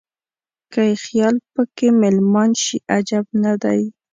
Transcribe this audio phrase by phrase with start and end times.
[0.71, 3.81] که یې خیال په کې مېلمان شي عجب نه دی.